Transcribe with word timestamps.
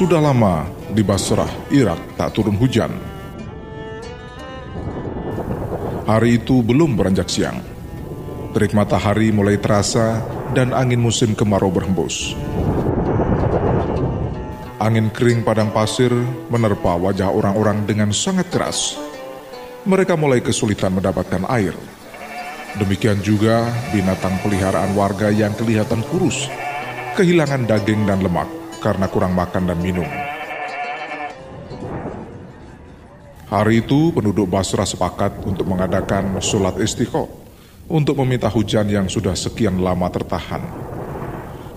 Sudah 0.00 0.16
lama 0.16 0.64
di 0.96 1.04
Basrah, 1.04 1.68
Irak 1.68 2.16
tak 2.16 2.32
turun 2.32 2.56
hujan. 2.56 2.88
Hari 6.08 6.40
itu 6.40 6.64
belum 6.64 6.96
beranjak 6.96 7.28
siang. 7.28 7.60
Terik 8.56 8.72
matahari 8.72 9.28
mulai 9.28 9.60
terasa 9.60 10.24
dan 10.56 10.72
angin 10.72 11.04
musim 11.04 11.36
kemarau 11.36 11.68
berhembus. 11.68 12.32
Angin 14.80 15.12
kering 15.12 15.44
padang 15.44 15.68
pasir 15.68 16.16
menerpa 16.48 16.96
wajah 16.96 17.28
orang-orang 17.28 17.84
dengan 17.84 18.08
sangat 18.08 18.48
keras. 18.48 18.96
Mereka 19.84 20.16
mulai 20.16 20.40
kesulitan 20.40 20.96
mendapatkan 20.96 21.44
air. 21.52 21.76
Demikian 22.80 23.20
juga 23.20 23.68
binatang 23.92 24.40
peliharaan 24.40 24.96
warga 24.96 25.28
yang 25.28 25.52
kelihatan 25.60 26.00
kurus, 26.08 26.48
kehilangan 27.20 27.68
daging 27.68 28.08
dan 28.08 28.24
lemak 28.24 28.59
karena 28.80 29.06
kurang 29.12 29.36
makan 29.36 29.68
dan 29.68 29.78
minum. 29.78 30.08
Hari 33.50 33.82
itu 33.82 34.14
penduduk 34.14 34.46
Basrah 34.46 34.86
sepakat 34.86 35.42
untuk 35.42 35.66
mengadakan 35.66 36.38
sholat 36.38 36.78
istiqo 36.78 37.26
untuk 37.90 38.14
meminta 38.22 38.46
hujan 38.46 38.86
yang 38.86 39.10
sudah 39.10 39.34
sekian 39.34 39.82
lama 39.82 40.06
tertahan. 40.08 40.62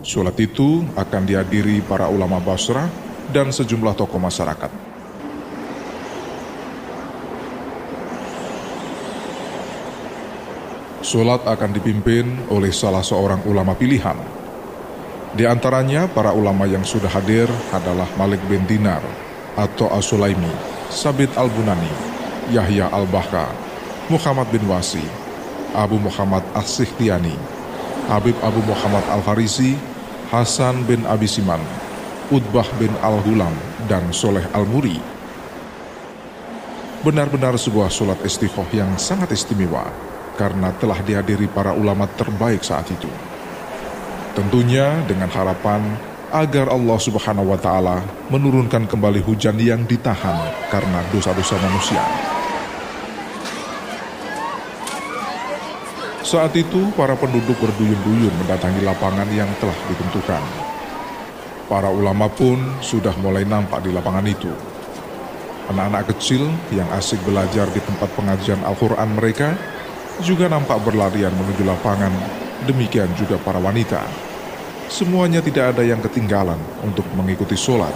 Sholat 0.06 0.38
itu 0.38 0.86
akan 0.94 1.26
dihadiri 1.26 1.82
para 1.82 2.06
ulama 2.12 2.38
Basrah 2.38 2.86
dan 3.34 3.50
sejumlah 3.50 3.98
tokoh 3.98 4.22
masyarakat. 4.22 4.72
Sholat 11.02 11.42
akan 11.50 11.72
dipimpin 11.74 12.48
oleh 12.54 12.70
salah 12.70 13.02
seorang 13.02 13.44
ulama 13.50 13.74
pilihan, 13.74 14.16
di 15.34 15.50
antaranya 15.50 16.06
para 16.06 16.30
ulama 16.30 16.70
yang 16.70 16.86
sudah 16.86 17.10
hadir 17.10 17.50
adalah 17.74 18.06
Malik 18.22 18.38
bin 18.46 18.62
Dinar 18.70 19.02
atau 19.58 19.90
As-Sulaimi, 19.90 20.54
Sabit 20.94 21.34
Al-Bunani, 21.34 21.90
Yahya 22.54 22.94
Al-Bahka, 22.94 23.50
Muhammad 24.14 24.46
bin 24.54 24.62
Wasi, 24.70 25.02
Abu 25.74 25.98
Muhammad 25.98 26.46
As-Sikhtiani, 26.54 27.34
Habib 28.14 28.38
Abu 28.46 28.62
Muhammad 28.62 29.02
Al-Farisi, 29.10 29.74
Hasan 30.30 30.86
bin 30.86 31.02
Abi 31.10 31.26
Siman, 31.26 31.62
Utbah 32.30 32.70
bin 32.78 32.94
Al-Hulam, 33.02 33.54
dan 33.90 34.14
Soleh 34.14 34.46
Al-Muri. 34.54 35.02
Benar-benar 37.02 37.58
sebuah 37.58 37.90
sholat 37.90 38.22
istiqoh 38.22 38.70
yang 38.70 38.96
sangat 39.02 39.34
istimewa 39.34 39.90
karena 40.38 40.70
telah 40.78 41.02
dihadiri 41.02 41.50
para 41.50 41.74
ulama 41.74 42.06
terbaik 42.06 42.62
saat 42.62 42.86
itu. 42.94 43.33
Tentunya 44.34 44.98
dengan 45.06 45.30
harapan 45.30 45.94
agar 46.34 46.74
Allah 46.74 46.98
Subhanahu 46.98 47.54
wa 47.54 47.60
taala 47.62 48.02
menurunkan 48.34 48.90
kembali 48.90 49.22
hujan 49.22 49.54
yang 49.62 49.86
ditahan 49.86 50.50
karena 50.74 51.06
dosa-dosa 51.14 51.54
manusia. 51.62 52.02
Saat 56.26 56.58
itu 56.58 56.90
para 56.98 57.14
penduduk 57.14 57.54
berduyun-duyun 57.62 58.34
mendatangi 58.42 58.82
lapangan 58.82 59.30
yang 59.30 59.46
telah 59.62 59.78
ditentukan. 59.86 60.42
Para 61.70 61.94
ulama 61.94 62.26
pun 62.26 62.58
sudah 62.82 63.14
mulai 63.22 63.46
nampak 63.46 63.86
di 63.86 63.94
lapangan 63.94 64.26
itu. 64.26 64.50
Anak-anak 65.70 66.10
kecil 66.10 66.50
yang 66.74 66.90
asik 66.98 67.22
belajar 67.22 67.70
di 67.70 67.78
tempat 67.86 68.10
pengajian 68.18 68.66
Al-Quran 68.66 69.14
mereka 69.14 69.54
juga 70.26 70.50
nampak 70.50 70.82
berlarian 70.82 71.30
menuju 71.38 71.70
lapangan 71.70 72.43
demikian 72.66 73.12
juga 73.16 73.36
para 73.40 73.60
wanita. 73.60 74.04
Semuanya 74.92 75.42
tidak 75.42 75.74
ada 75.74 75.84
yang 75.84 76.04
ketinggalan 76.04 76.60
untuk 76.84 77.08
mengikuti 77.18 77.58
sholat 77.58 77.92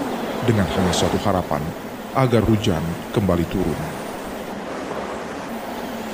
dengan 0.47 0.65
hanya 0.65 0.93
satu 0.95 1.19
harapan, 1.21 1.61
agar 2.17 2.41
hujan 2.47 2.81
kembali 3.13 3.45
turun. 3.51 3.79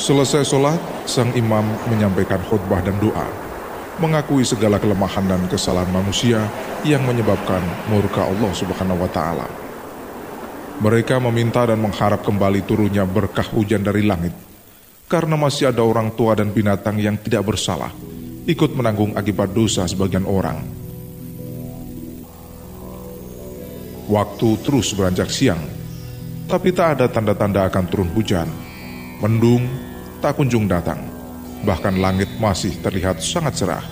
Selesai 0.02 0.44
sholat, 0.44 0.76
sang 1.08 1.32
imam 1.38 1.64
menyampaikan 1.88 2.42
khutbah 2.50 2.84
dan 2.84 2.98
doa, 3.00 3.24
mengakui 4.02 4.44
segala 4.44 4.82
kelemahan 4.82 5.24
dan 5.24 5.40
kesalahan 5.48 5.88
manusia 5.94 6.44
yang 6.84 7.06
menyebabkan 7.08 7.62
murka 7.88 8.28
Allah 8.28 8.52
Subhanahu 8.52 9.00
wa 9.00 9.12
Ta'ala. 9.14 9.48
Mereka 10.84 11.22
meminta 11.22 11.64
dan 11.64 11.80
mengharap 11.80 12.26
kembali 12.26 12.66
turunnya 12.68 13.08
berkah 13.08 13.46
hujan 13.56 13.86
dari 13.86 14.04
langit, 14.04 14.36
karena 15.08 15.40
masih 15.40 15.72
ada 15.72 15.86
orang 15.86 16.12
tua 16.18 16.36
dan 16.36 16.52
binatang 16.52 17.00
yang 17.00 17.16
tidak 17.22 17.46
bersalah 17.46 18.13
ikut 18.44 18.76
menanggung 18.76 19.16
akibat 19.16 19.56
dosa 19.56 19.88
sebagian 19.88 20.28
orang. 20.28 20.60
Waktu 24.12 24.50
terus 24.68 24.92
beranjak 24.92 25.32
siang, 25.32 25.64
tapi 26.44 26.76
tak 26.76 27.00
ada 27.00 27.06
tanda-tanda 27.08 27.72
akan 27.72 27.86
turun 27.88 28.12
hujan. 28.12 28.52
Mendung 29.24 29.64
tak 30.20 30.36
kunjung 30.36 30.68
datang, 30.68 31.00
bahkan 31.64 31.96
langit 31.96 32.28
masih 32.36 32.76
terlihat 32.84 33.24
sangat 33.24 33.64
cerah. 33.64 33.86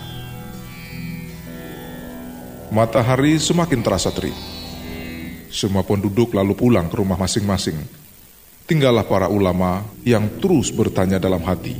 Matahari 2.72 3.39
semakin 3.39 3.79
terasa 3.79 4.12
terik. 4.12 4.35
Semua 5.51 5.83
penduduk 5.83 6.35
lalu 6.35 6.56
pulang 6.56 6.88
ke 6.88 7.00
rumah 7.00 7.19
masing-masing. 7.19 7.75
Tinggallah 8.68 9.03
para 9.03 9.28
ulama 9.28 9.83
yang 10.07 10.28
terus 10.39 10.72
bertanya 10.72 11.19
dalam 11.19 11.44
hati, 11.44 11.75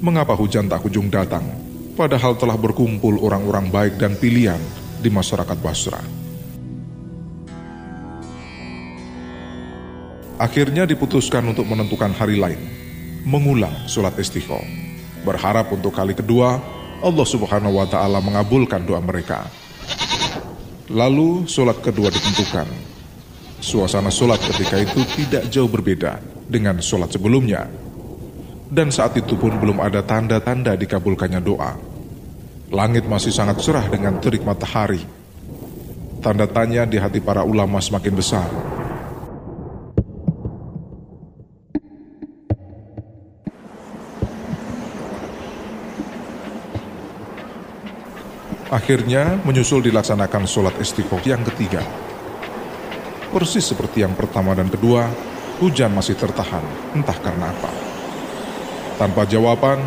mengapa 0.00 0.32
hujan 0.32 0.68
tak 0.68 0.84
kunjung 0.84 1.12
datang? 1.12 1.69
Padahal 2.00 2.32
telah 2.40 2.56
berkumpul 2.56 3.20
orang-orang 3.20 3.68
baik 3.68 4.00
dan 4.00 4.16
pilihan 4.16 4.56
di 5.04 5.12
masyarakat 5.12 5.58
Basra. 5.60 6.00
Akhirnya 10.40 10.88
diputuskan 10.88 11.52
untuk 11.52 11.68
menentukan 11.68 12.16
hari 12.16 12.40
lain, 12.40 12.56
mengulang 13.28 13.84
sholat 13.84 14.16
istiqo. 14.16 14.56
Berharap 15.28 15.68
untuk 15.68 15.92
kali 15.92 16.16
kedua, 16.16 16.56
Allah 17.04 17.26
subhanahu 17.28 17.76
wa 17.76 17.84
ta'ala 17.84 18.24
mengabulkan 18.24 18.80
doa 18.80 19.04
mereka. 19.04 19.44
Lalu 20.88 21.44
sholat 21.44 21.84
kedua 21.84 22.08
ditentukan. 22.08 22.64
Suasana 23.60 24.08
sholat 24.08 24.40
ketika 24.40 24.80
itu 24.80 25.04
tidak 25.20 25.52
jauh 25.52 25.68
berbeda 25.68 26.16
dengan 26.48 26.80
sholat 26.80 27.12
sebelumnya. 27.12 27.68
Dan 28.72 28.88
saat 28.88 29.12
itu 29.20 29.36
pun 29.36 29.52
belum 29.60 29.76
ada 29.84 30.00
tanda-tanda 30.00 30.72
dikabulkannya 30.80 31.44
doa. 31.44 31.89
Langit 32.70 33.02
masih 33.10 33.34
sangat 33.34 33.58
cerah 33.66 33.82
dengan 33.90 34.22
terik 34.22 34.46
matahari. 34.46 35.02
Tanda 36.22 36.46
tanya 36.46 36.86
di 36.86 37.02
hati 37.02 37.18
para 37.18 37.42
ulama 37.42 37.82
semakin 37.82 38.14
besar. 38.14 38.46
Akhirnya 48.70 49.42
menyusul 49.42 49.82
dilaksanakan 49.90 50.46
sholat 50.46 50.78
istiqoh 50.78 51.18
yang 51.26 51.42
ketiga. 51.42 51.82
Persis 53.34 53.66
seperti 53.66 54.06
yang 54.06 54.14
pertama 54.14 54.54
dan 54.54 54.70
kedua, 54.70 55.10
hujan 55.58 55.90
masih 55.90 56.14
tertahan, 56.14 56.62
entah 56.94 57.18
karena 57.18 57.50
apa. 57.50 57.70
Tanpa 58.94 59.26
jawaban, 59.26 59.82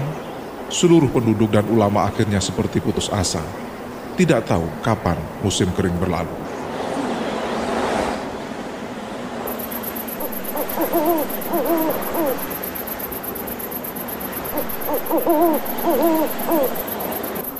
seluruh 0.73 1.13
penduduk 1.13 1.53
dan 1.53 1.69
ulama 1.69 2.09
akhirnya 2.09 2.41
seperti 2.41 2.81
putus 2.81 3.05
asa. 3.13 3.45
Tidak 4.17 4.41
tahu 4.41 4.81
kapan 4.81 5.15
musim 5.45 5.69
kering 5.69 5.93
berlalu. 6.01 6.33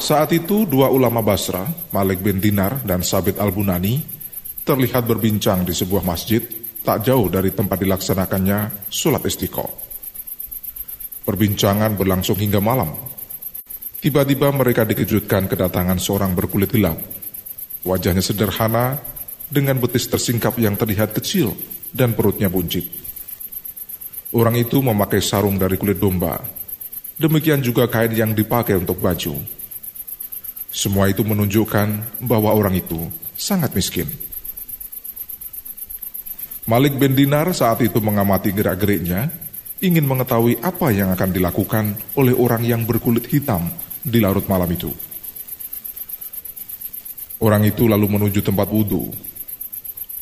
Saat 0.02 0.36
itu 0.36 0.68
dua 0.68 0.92
ulama 0.92 1.24
Basra, 1.24 1.64
Malik 1.96 2.20
bin 2.20 2.42
Dinar 2.42 2.84
dan 2.84 3.06
Sabit 3.06 3.40
Al-Bunani, 3.40 4.04
terlihat 4.68 5.08
berbincang 5.08 5.64
di 5.64 5.72
sebuah 5.72 6.04
masjid 6.04 6.44
tak 6.84 7.08
jauh 7.08 7.32
dari 7.32 7.56
tempat 7.56 7.80
dilaksanakannya 7.80 8.92
sholat 8.92 9.24
istiqomah. 9.24 9.93
Perbincangan 11.24 11.96
berlangsung 11.96 12.36
hingga 12.36 12.60
malam. 12.60 12.92
Tiba-tiba 14.04 14.52
mereka 14.52 14.84
dikejutkan 14.84 15.48
kedatangan 15.48 15.96
seorang 15.96 16.36
berkulit 16.36 16.76
gelap. 16.76 17.00
Wajahnya 17.88 18.20
sederhana, 18.20 19.00
dengan 19.54 19.78
betis 19.78 20.10
tersingkap 20.10 20.58
yang 20.58 20.74
terlihat 20.74 21.14
kecil 21.14 21.54
dan 21.94 22.18
perutnya 22.18 22.50
buncit. 22.50 22.90
Orang 24.34 24.58
itu 24.58 24.82
memakai 24.82 25.22
sarung 25.22 25.62
dari 25.62 25.78
kulit 25.78 26.02
domba. 26.02 26.42
Demikian 27.14 27.62
juga 27.62 27.86
kain 27.86 28.10
yang 28.18 28.34
dipakai 28.34 28.74
untuk 28.74 28.98
baju. 28.98 29.38
Semua 30.74 31.06
itu 31.06 31.22
menunjukkan 31.22 32.18
bahwa 32.26 32.50
orang 32.50 32.74
itu 32.74 32.98
sangat 33.38 33.78
miskin. 33.78 34.10
Malik 36.66 36.98
bin 36.98 37.14
Dinar 37.14 37.54
saat 37.54 37.86
itu 37.86 38.02
mengamati 38.02 38.50
gerak-geriknya 38.50 39.30
ingin 39.84 40.08
mengetahui 40.08 40.64
apa 40.64 40.96
yang 40.96 41.12
akan 41.12 41.36
dilakukan 41.36 42.16
oleh 42.16 42.32
orang 42.32 42.64
yang 42.64 42.88
berkulit 42.88 43.28
hitam 43.28 43.68
di 44.00 44.24
larut 44.24 44.48
malam 44.48 44.72
itu. 44.72 44.88
Orang 47.44 47.68
itu 47.68 47.92
lalu 47.92 48.08
menuju 48.08 48.40
tempat 48.40 48.72
wudhu. 48.72 49.12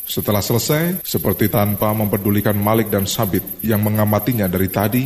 Setelah 0.01 0.41
selesai, 0.41 1.05
seperti 1.05 1.53
tanpa 1.53 1.93
mempedulikan 1.93 2.57
Malik 2.57 2.89
dan 2.89 3.05
Sabit 3.05 3.61
yang 3.61 3.85
mengamatinya 3.85 4.49
dari 4.49 4.67
tadi, 4.67 5.05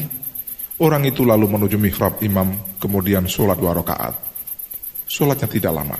orang 0.79 1.03
itu 1.03 1.27
lalu 1.27 1.51
menuju 1.51 1.75
mihrab 1.75 2.23
imam, 2.23 2.79
kemudian 2.79 3.27
sholat 3.27 3.59
dua 3.59 3.75
rakaat. 3.75 4.15
Sholatnya 5.05 5.51
tidak 5.51 5.73
lama. 5.75 5.99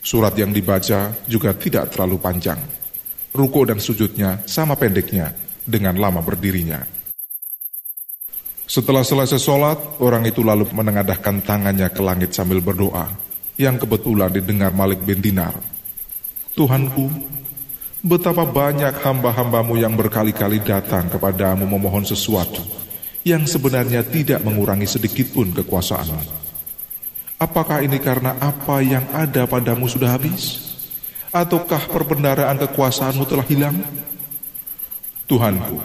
Surat 0.00 0.32
yang 0.40 0.50
dibaca 0.56 1.12
juga 1.28 1.52
tidak 1.52 1.92
terlalu 1.92 2.16
panjang. 2.16 2.58
Ruko 3.36 3.68
dan 3.68 3.76
sujudnya 3.78 4.40
sama 4.48 4.74
pendeknya 4.74 5.36
dengan 5.68 6.00
lama 6.00 6.24
berdirinya. 6.24 6.97
Setelah 8.68 9.00
selesai 9.00 9.40
sholat, 9.40 9.78
orang 9.98 10.28
itu 10.28 10.44
lalu 10.44 10.68
menengadahkan 10.76 11.40
tangannya 11.40 11.88
ke 11.88 12.04
langit 12.04 12.36
sambil 12.36 12.60
berdoa, 12.60 13.08
yang 13.56 13.80
kebetulan 13.80 14.28
didengar 14.28 14.76
Malik 14.76 15.00
bin 15.08 15.24
Dinar. 15.24 15.56
Tuhanku, 16.52 17.08
Betapa 17.98 18.46
banyak 18.46 19.02
hamba-hambamu 19.02 19.74
yang 19.74 19.98
berkali-kali 19.98 20.62
datang 20.62 21.10
kepadamu 21.10 21.66
memohon 21.66 22.06
sesuatu 22.06 22.62
yang 23.26 23.42
sebenarnya 23.42 24.06
tidak 24.06 24.38
mengurangi 24.46 24.86
sedikit 24.86 25.34
pun 25.34 25.50
kekuasaanmu. 25.50 26.46
Apakah 27.42 27.82
ini 27.82 27.98
karena 27.98 28.38
apa 28.38 28.78
yang 28.86 29.02
ada 29.10 29.50
padamu 29.50 29.90
sudah 29.90 30.14
habis? 30.14 30.70
Ataukah 31.34 31.90
perbendaraan 31.90 32.62
kekuasaanmu 32.70 33.26
telah 33.26 33.46
hilang? 33.50 33.76
Tuhanku, 35.26 35.82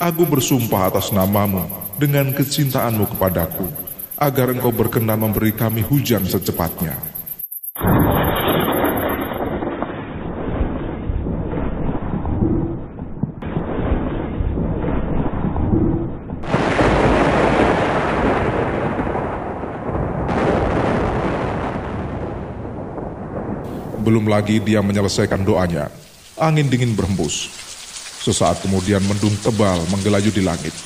aku 0.00 0.24
bersumpah 0.24 0.88
atas 0.88 1.12
namamu 1.12 1.68
dengan 2.00 2.32
kecintaanmu 2.32 3.04
kepadaku, 3.14 3.68
agar 4.16 4.56
engkau 4.56 4.72
berkenan 4.72 5.20
memberi 5.20 5.52
kami 5.52 5.84
hujan 5.84 6.24
secepatnya. 6.24 6.96
Belum 24.00 24.26
lagi 24.26 24.58
dia 24.58 24.80
menyelesaikan 24.80 25.44
doanya, 25.44 25.92
angin 26.40 26.66
dingin 26.72 26.96
berhembus. 26.96 27.69
Sesaat 28.20 28.60
kemudian 28.60 29.00
mendung 29.08 29.32
tebal 29.40 29.80
menggelaju 29.88 30.28
di 30.28 30.44
langit. 30.44 30.76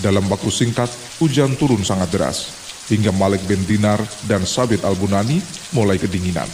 Dalam 0.00 0.24
waktu 0.32 0.48
singkat, 0.48 0.88
hujan 1.20 1.52
turun 1.60 1.84
sangat 1.84 2.08
deras, 2.08 2.48
hingga 2.88 3.12
Malik 3.12 3.44
bin 3.44 3.60
Dinar 3.68 4.00
dan 4.24 4.48
Sabit 4.48 4.80
al-Bunani 4.80 5.44
mulai 5.76 6.00
kedinginan. 6.00 6.48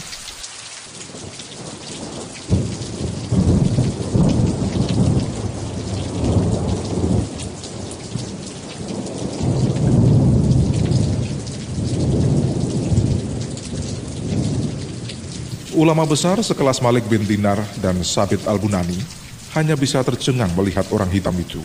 Ulama 15.75 16.03
besar 16.03 16.39
sekelas 16.43 16.83
Malik 16.83 17.07
bin 17.07 17.23
Dinar 17.23 17.63
dan 17.79 17.99
Sabit 18.03 18.43
al-Bunani 18.43 19.24
hanya 19.55 19.79
bisa 19.79 20.03
tercengang 20.03 20.51
melihat 20.51 20.83
orang 20.91 21.07
hitam 21.07 21.33
itu. 21.39 21.63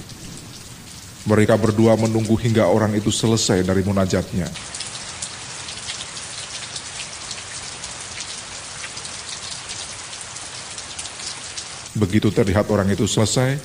Mereka 1.27 1.59
berdua 1.59 1.99
menunggu 1.99 2.39
hingga 2.39 2.71
orang 2.71 2.95
itu 2.95 3.11
selesai 3.11 3.67
dari 3.67 3.83
munajatnya. 3.83 4.47
Begitu 11.99 12.31
terlihat 12.31 12.71
orang 12.71 12.89
itu 12.95 13.05
selesai, 13.05 13.59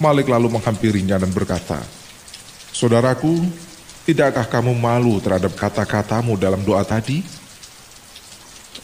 Malik 0.00 0.26
lalu 0.26 0.50
menghampirinya 0.50 1.20
dan 1.20 1.30
berkata, 1.30 1.78
Saudaraku, 2.72 3.44
tidakkah 4.08 4.48
kamu 4.48 4.74
malu 4.76 5.20
terhadap 5.20 5.54
kata-katamu 5.54 6.36
dalam 6.40 6.60
doa 6.64 6.82
tadi? 6.82 7.24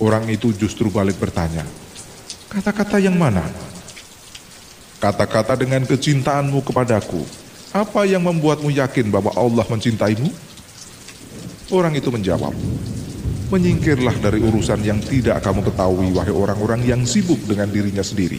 Orang 0.01 0.29
itu 0.29 0.53
justru 0.57 0.89
balik 0.89 1.21
bertanya, 1.21 1.65
kata-kata 2.49 2.97
yang 2.97 3.17
mana? 3.17 3.72
Kata-kata 5.03 5.59
dengan 5.59 5.83
kecintaanmu 5.83 6.63
kepadaku, 6.63 7.27
apa 7.75 8.07
yang 8.07 8.23
membuatmu 8.23 8.71
yakin 8.71 9.11
bahwa 9.11 9.35
Allah 9.35 9.67
mencintaimu? 9.67 10.31
Orang 11.75 11.99
itu 11.99 12.07
menjawab, 12.07 12.55
menyingkirlah 13.51 14.15
dari 14.23 14.39
urusan 14.39 14.79
yang 14.87 15.03
tidak 15.03 15.43
kamu 15.43 15.67
ketahui, 15.67 16.07
wahai 16.15 16.31
orang-orang 16.31 16.87
yang 16.87 17.03
sibuk 17.03 17.43
dengan 17.51 17.67
dirinya 17.67 17.99
sendiri. 17.99 18.39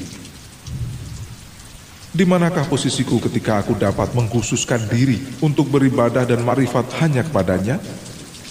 Di 2.15 2.23
manakah 2.23 2.63
posisiku 2.71 3.19
ketika 3.27 3.59
aku 3.59 3.75
dapat 3.75 4.15
mengkhususkan 4.15 4.87
diri 4.87 5.19
untuk 5.43 5.67
beribadah 5.67 6.23
dan 6.23 6.47
marifat 6.47 6.87
hanya 7.03 7.27
kepadanya? 7.27 7.75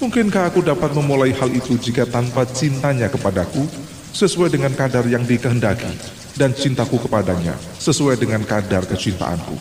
Mungkinkah 0.04 0.52
aku 0.52 0.60
dapat 0.60 0.92
memulai 0.92 1.32
hal 1.32 1.48
itu 1.48 1.80
jika 1.80 2.04
tanpa 2.04 2.44
cintanya 2.44 3.08
kepadaku 3.08 3.64
sesuai 4.12 4.52
dengan 4.52 4.76
kadar 4.76 5.08
yang 5.08 5.24
dikehendaki 5.24 6.20
dan 6.37 6.56
cintaku 6.56 6.96
kepadanya 7.02 7.56
sesuai 7.76 8.17
dengan 8.17 8.43
kadar 8.44 8.84
kecintaanku. 8.88 9.56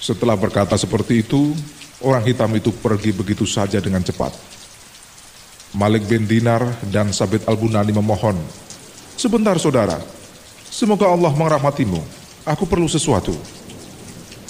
Setelah 0.00 0.38
berkata 0.38 0.78
seperti 0.78 1.26
itu, 1.26 1.50
orang 1.98 2.22
hitam 2.22 2.52
itu 2.54 2.70
pergi 2.70 3.10
begitu 3.10 3.42
saja 3.42 3.82
dengan 3.82 4.06
cepat. 4.06 4.30
Malik 5.74 6.06
bin 6.06 6.24
Dinar 6.24 6.62
dan 6.88 7.10
Sabit 7.10 7.42
al-Bunani 7.50 7.90
memohon, 7.90 8.38
Sebentar 9.16 9.56
saudara, 9.58 9.98
semoga 10.70 11.08
Allah 11.10 11.32
merahmatimu, 11.34 11.98
aku 12.46 12.64
perlu 12.68 12.86
sesuatu. 12.86 13.34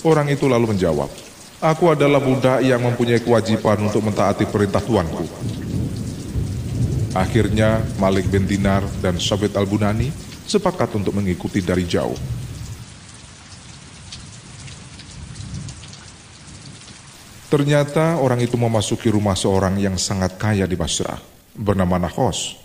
Orang 0.05 0.29
itu 0.29 0.45
lalu 0.45 0.77
menjawab, 0.77 1.09
Aku 1.57 1.89
adalah 1.89 2.21
budak 2.21 2.61
yang 2.61 2.85
mempunyai 2.85 3.17
kewajiban 3.17 3.81
untuk 3.89 4.05
mentaati 4.05 4.45
perintah 4.45 4.85
tuanku. 4.85 5.25
Akhirnya 7.17 7.81
Malik 7.97 8.29
bin 8.29 8.45
Dinar 8.45 8.85
dan 9.01 9.17
Sabit 9.17 9.57
al-Bunani 9.57 10.13
sepakat 10.45 10.93
untuk 11.01 11.17
mengikuti 11.17 11.65
dari 11.65 11.89
jauh. 11.89 12.17
Ternyata 17.49 18.21
orang 18.21 18.45
itu 18.45 18.61
memasuki 18.61 19.09
rumah 19.09 19.33
seorang 19.33 19.81
yang 19.81 19.97
sangat 19.97 20.37
kaya 20.37 20.69
di 20.69 20.77
Basrah, 20.77 21.17
bernama 21.57 21.97
Nahos. 21.97 22.59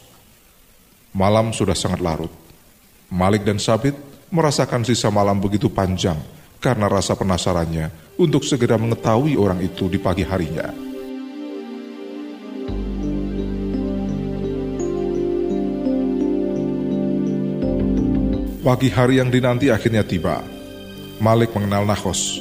Malam 1.16 1.56
sudah 1.56 1.78
sangat 1.78 2.04
larut. 2.04 2.32
Malik 3.08 3.48
dan 3.48 3.56
Sabit 3.56 3.96
merasakan 4.36 4.84
sisa 4.84 5.08
malam 5.08 5.40
begitu 5.40 5.72
panjang 5.72 6.20
karena 6.60 6.92
rasa 6.92 7.16
penasarannya 7.16 7.88
untuk 8.20 8.44
segera 8.44 8.76
mengetahui 8.76 9.40
orang 9.40 9.64
itu 9.64 9.88
di 9.88 9.96
pagi 9.96 10.28
harinya. 10.28 10.91
Pagi 18.62 18.94
hari 18.94 19.18
yang 19.18 19.34
dinanti 19.34 19.74
akhirnya 19.74 20.06
tiba. 20.06 20.38
Malik 21.18 21.50
mengenal 21.58 21.82
Nahos. 21.82 22.38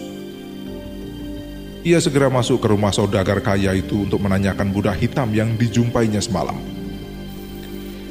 Ia 1.81 1.97
segera 1.97 2.29
masuk 2.29 2.61
ke 2.61 2.69
rumah 2.69 2.93
saudagar 2.93 3.41
kaya 3.41 3.73
itu 3.73 4.05
untuk 4.05 4.21
menanyakan 4.21 4.69
budak 4.69 5.01
hitam 5.01 5.33
yang 5.33 5.57
dijumpainya 5.57 6.21
semalam. 6.21 6.61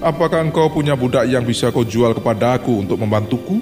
Apakah 0.02 0.42
engkau 0.42 0.74
punya 0.74 0.98
budak 0.98 1.30
yang 1.30 1.46
bisa 1.46 1.70
kau 1.70 1.86
jual 1.86 2.18
kepada 2.18 2.58
aku 2.58 2.82
untuk 2.82 2.98
membantuku? 2.98 3.62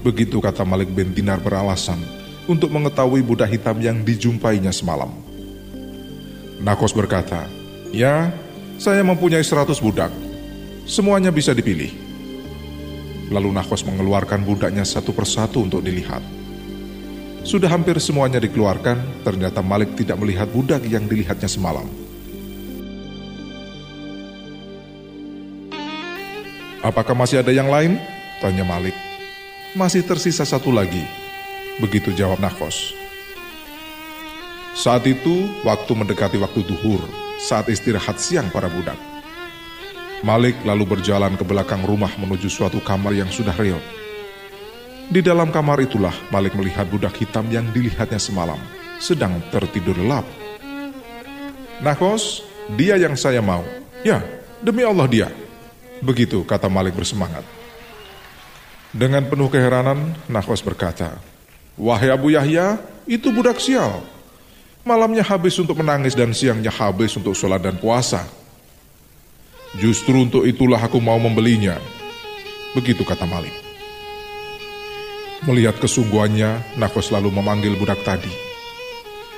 Begitu 0.00 0.40
kata 0.40 0.64
Malik 0.64 0.88
bin 0.88 1.12
Dinar 1.12 1.36
beralasan 1.36 2.00
untuk 2.48 2.72
mengetahui 2.72 3.20
budak 3.20 3.52
hitam 3.52 3.76
yang 3.84 4.00
dijumpainya 4.00 4.72
semalam. 4.72 5.12
Nakos 6.64 6.96
berkata, 6.96 7.44
Ya, 7.92 8.32
saya 8.80 9.04
mempunyai 9.04 9.44
seratus 9.44 9.76
budak. 9.76 10.08
Semuanya 10.88 11.28
bisa 11.28 11.52
dipilih. 11.52 12.07
Lalu 13.28 13.48
Nakos 13.52 13.84
mengeluarkan 13.84 14.44
budaknya 14.44 14.88
satu 14.88 15.12
persatu 15.12 15.64
untuk 15.64 15.84
dilihat. 15.84 16.24
Sudah 17.44 17.68
hampir 17.68 17.96
semuanya 18.00 18.40
dikeluarkan, 18.40 19.24
ternyata 19.24 19.60
Malik 19.60 19.96
tidak 19.96 20.16
melihat 20.20 20.48
budak 20.48 20.84
yang 20.84 21.04
dilihatnya 21.04 21.48
semalam. 21.48 21.88
Apakah 26.80 27.12
masih 27.12 27.44
ada 27.44 27.52
yang 27.52 27.68
lain? 27.68 28.00
Tanya 28.40 28.64
Malik 28.64 28.96
masih 29.76 30.06
tersisa 30.06 30.42
satu 30.42 30.72
lagi. 30.72 31.02
Begitu 31.82 32.14
jawab 32.16 32.40
Nakos. 32.40 32.96
Saat 34.78 35.04
itu, 35.10 35.50
waktu 35.66 35.92
mendekati 35.94 36.38
waktu 36.38 36.62
duhur, 36.66 37.02
saat 37.42 37.66
istirahat 37.70 38.16
siang 38.22 38.50
para 38.50 38.70
budak. 38.70 38.96
Malik 40.26 40.58
lalu 40.66 40.98
berjalan 40.98 41.38
ke 41.38 41.44
belakang 41.46 41.86
rumah 41.86 42.10
menuju 42.18 42.50
suatu 42.50 42.82
kamar 42.82 43.14
yang 43.14 43.30
sudah 43.30 43.54
reot. 43.54 43.82
Di 45.08 45.22
dalam 45.22 45.54
kamar 45.54 45.80
itulah 45.80 46.12
Malik 46.28 46.58
melihat 46.58 46.84
budak 46.90 47.14
hitam 47.16 47.46
yang 47.48 47.64
dilihatnya 47.70 48.18
semalam, 48.18 48.58
sedang 48.98 49.38
tertidur 49.48 49.94
lelap. 49.94 50.26
Nakos, 51.78 52.42
dia 52.74 52.98
yang 52.98 53.14
saya 53.14 53.38
mau. 53.38 53.62
Ya, 54.02 54.20
Demi 54.58 54.82
Allah 54.82 55.06
dia. 55.06 55.28
Begitu 56.02 56.42
kata 56.42 56.66
Malik 56.66 56.98
bersemangat. 56.98 57.46
Dengan 58.90 59.22
penuh 59.22 59.46
keheranan, 59.46 60.18
Nahwas 60.26 60.58
berkata, 60.64 61.14
Wahai 61.78 62.10
Abu 62.10 62.34
Yahya, 62.34 62.82
itu 63.06 63.30
budak 63.30 63.62
sial. 63.62 64.02
Malamnya 64.82 65.22
habis 65.22 65.54
untuk 65.62 65.78
menangis 65.78 66.18
dan 66.18 66.34
siangnya 66.34 66.74
habis 66.74 67.14
untuk 67.14 67.38
sholat 67.38 67.62
dan 67.62 67.78
puasa. 67.78 68.26
Justru 69.76 70.24
untuk 70.24 70.48
itulah 70.48 70.80
aku 70.80 70.96
mau 70.96 71.20
membelinya. 71.20 71.76
Begitu 72.72 73.04
kata 73.04 73.28
Malik. 73.28 73.52
Melihat 75.44 75.76
kesungguhannya, 75.76 76.80
Nahwas 76.80 77.12
lalu 77.12 77.28
memanggil 77.28 77.76
budak 77.76 78.00
tadi. 78.00 78.32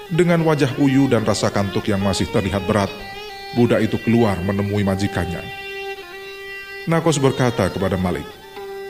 Dengan 0.06 0.42
wajah 0.46 0.78
uyu 0.78 1.10
dan 1.10 1.26
rasa 1.26 1.50
kantuk 1.50 1.86
yang 1.90 2.02
masih 2.02 2.30
terlihat 2.30 2.62
berat, 2.66 2.90
budak 3.58 3.82
itu 3.82 3.98
keluar 4.06 4.38
menemui 4.42 4.86
majikannya. 4.86 5.42
Nakos 6.86 7.18
berkata 7.18 7.68
kepada 7.68 7.98
Malik, 7.98 8.26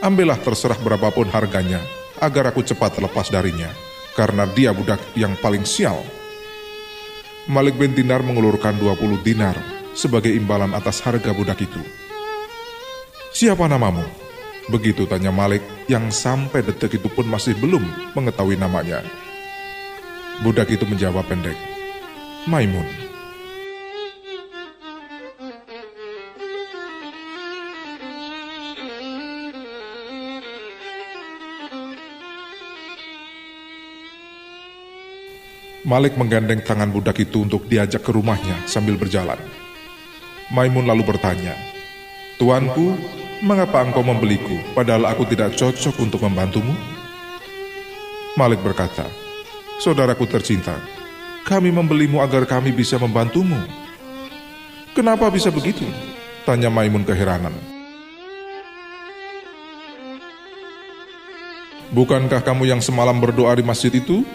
Ambillah 0.01 0.41
terserah 0.41 0.81
berapapun 0.81 1.29
harganya, 1.29 1.81
agar 2.21 2.53
aku 2.53 2.65
cepat 2.65 2.97
lepas 3.01 3.29
darinya, 3.29 3.69
karena 4.17 4.49
dia 4.49 4.73
budak 4.73 5.01
yang 5.17 5.37
paling 5.41 5.65
sial. 5.69 6.01
Malik 7.49 7.77
bin 7.77 7.93
Dinar 7.93 8.25
mengulurkan 8.25 8.77
20 8.79 9.21
dinar 9.27 9.80
sebagai 9.95 10.31
imbalan 10.35 10.73
atas 10.75 11.03
harga 11.03 11.31
budak 11.35 11.61
itu. 11.63 11.83
Siapa 13.31 13.67
namamu? 13.71 14.05
Begitu 14.71 15.03
tanya 15.09 15.35
Malik 15.35 15.63
yang 15.91 16.15
sampai 16.15 16.63
detik 16.63 16.99
itu 17.03 17.11
pun 17.11 17.27
masih 17.27 17.59
belum 17.59 17.83
mengetahui 18.15 18.55
namanya. 18.55 19.03
Budak 20.47 20.71
itu 20.71 20.87
menjawab 20.87 21.27
pendek, 21.27 21.59
Maimun. 22.47 23.11
Malik 35.91 36.15
menggandeng 36.15 36.63
tangan 36.63 36.95
budak 36.95 37.19
itu 37.19 37.43
untuk 37.43 37.67
diajak 37.67 38.07
ke 38.07 38.15
rumahnya 38.15 38.55
sambil 38.71 38.95
berjalan. 38.95 39.60
Maimun 40.51 40.83
lalu 40.83 41.07
bertanya, 41.07 41.55
Tuanku, 42.35 42.99
mengapa 43.39 43.87
engkau 43.87 44.03
membeliku 44.03 44.59
padahal 44.75 45.07
aku 45.07 45.23
tidak 45.31 45.55
cocok 45.55 45.95
untuk 46.03 46.27
membantumu? 46.27 46.75
Malik 48.35 48.59
berkata, 48.59 49.07
Saudaraku 49.79 50.27
tercinta, 50.27 50.75
kami 51.47 51.71
membelimu 51.71 52.19
agar 52.19 52.51
kami 52.51 52.75
bisa 52.75 52.99
membantumu. 52.99 53.63
Kenapa 54.91 55.31
bisa 55.31 55.55
begitu? 55.55 55.87
Tanya 56.43 56.67
Maimun 56.67 57.07
keheranan. 57.07 57.55
Bukankah 61.95 62.43
kamu 62.43 62.71
yang 62.75 62.83
semalam 62.83 63.19
berdoa 63.23 63.55
di 63.55 63.63
masjid 63.63 63.91
itu? 63.95 64.27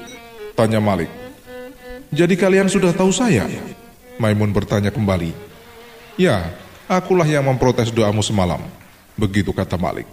Tanya 0.56 0.80
Malik. 0.80 1.12
Jadi 2.16 2.40
kalian 2.40 2.72
sudah 2.72 2.96
tahu 2.96 3.12
saya? 3.12 3.48
Maimun 4.16 4.56
bertanya 4.56 4.96
kembali. 4.96 5.55
Ya, 6.16 6.48
akulah 6.88 7.28
yang 7.28 7.44
memprotes 7.44 7.92
doamu 7.92 8.24
semalam. 8.24 8.64
Begitu 9.20 9.52
kata 9.52 9.76
Malik. 9.76 10.08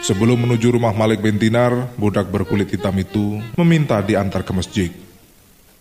Sebelum 0.00 0.40
menuju 0.40 0.72
rumah 0.72 0.96
Malik 0.96 1.20
bin 1.20 1.36
Dinar, 1.36 1.92
budak 2.00 2.32
berkulit 2.32 2.72
hitam 2.72 2.96
itu 2.96 3.44
meminta 3.60 4.00
diantar 4.00 4.40
ke 4.40 4.52
masjid. 4.56 4.88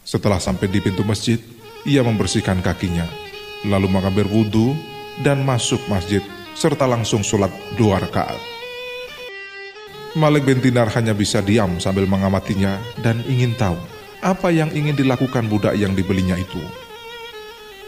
Setelah 0.04 0.36
sampai 0.36 0.68
di 0.68 0.84
pintu 0.84 1.08
masjid, 1.08 1.40
ia 1.88 2.04
membersihkan 2.04 2.60
kakinya, 2.60 3.08
lalu 3.64 3.88
mengambil 3.88 4.28
wudhu 4.28 4.76
dan 5.24 5.48
masuk 5.48 5.80
masjid 5.88 6.20
serta 6.52 6.84
langsung 6.84 7.24
sholat 7.24 7.52
dua 7.80 8.04
rakaat. 8.04 8.40
Malik 10.20 10.44
bin 10.44 10.60
Dinar 10.60 10.92
hanya 10.92 11.16
bisa 11.16 11.40
diam 11.40 11.80
sambil 11.80 12.04
mengamatinya 12.04 12.84
dan 13.00 13.24
ingin 13.32 13.56
tahu 13.56 13.80
apa 14.20 14.52
yang 14.52 14.72
ingin 14.76 14.96
dilakukan 14.96 15.48
budak 15.48 15.76
yang 15.80 15.96
dibelinya 15.96 16.36
itu. 16.36 16.83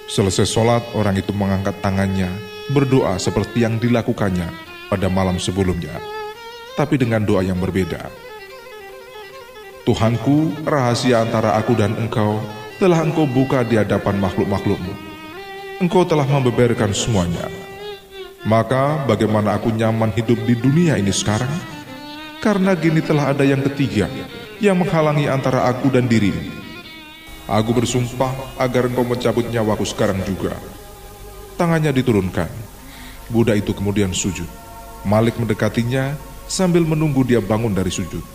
Selesai 0.06 0.46
sholat, 0.46 0.86
orang 0.94 1.18
itu 1.18 1.34
mengangkat 1.34 1.82
tangannya, 1.82 2.30
berdoa 2.70 3.18
seperti 3.18 3.66
yang 3.66 3.82
dilakukannya 3.82 4.46
pada 4.86 5.10
malam 5.10 5.42
sebelumnya, 5.42 5.98
tapi 6.78 7.02
dengan 7.02 7.26
doa 7.26 7.42
yang 7.42 7.58
berbeda. 7.58 8.06
Tuhanku, 9.86 10.66
rahasia 10.66 11.26
antara 11.26 11.58
aku 11.58 11.74
dan 11.78 11.94
engkau 11.98 12.38
telah 12.78 13.02
engkau 13.02 13.26
buka 13.30 13.66
di 13.66 13.78
hadapan 13.82 14.18
makhluk-makhlukmu. 14.18 14.94
Engkau 15.82 16.06
telah 16.06 16.26
membeberkan 16.26 16.94
semuanya. 16.94 17.50
Maka 18.46 19.02
bagaimana 19.10 19.58
aku 19.58 19.74
nyaman 19.74 20.14
hidup 20.14 20.38
di 20.46 20.54
dunia 20.54 21.02
ini 21.02 21.10
sekarang? 21.10 21.50
Karena 22.42 22.78
gini 22.78 23.02
telah 23.02 23.34
ada 23.34 23.42
yang 23.42 23.66
ketiga 23.66 24.06
yang 24.62 24.78
menghalangi 24.78 25.26
antara 25.26 25.66
aku 25.66 25.90
dan 25.90 26.06
dirimu. 26.06 26.65
Aku 27.46 27.78
bersumpah 27.78 28.34
agar 28.58 28.90
engkau 28.90 29.06
mencabut 29.06 29.46
nyawaku 29.46 29.86
sekarang 29.86 30.18
juga. 30.26 30.58
Tangannya 31.62 31.94
diturunkan. 31.94 32.50
Buddha 33.30 33.54
itu 33.54 33.70
kemudian 33.70 34.10
sujud. 34.18 34.50
Malik 35.06 35.38
mendekatinya 35.38 36.18
sambil 36.50 36.82
menunggu 36.82 37.22
dia 37.22 37.38
bangun 37.38 37.70
dari 37.70 37.94
sujud. 37.94 38.26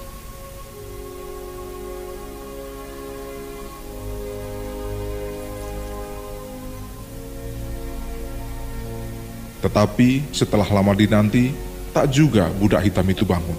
Tetapi 9.60 10.30
setelah 10.30 10.70
lama 10.70 10.94
dinanti, 10.94 11.50
tak 11.90 12.14
juga 12.14 12.46
budak 12.62 12.86
hitam 12.86 13.04
itu 13.10 13.26
bangun. 13.26 13.58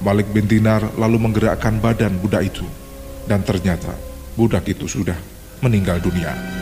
Malik 0.00 0.26
bin 0.32 0.48
Dinar 0.48 0.82
lalu 0.96 1.20
menggerakkan 1.20 1.78
badan 1.78 2.16
budak 2.18 2.48
itu, 2.48 2.66
dan 3.30 3.44
ternyata 3.46 3.94
budak 4.36 4.64
itu 4.68 4.88
sudah 4.88 5.16
meninggal 5.60 6.00
dunia. 6.00 6.61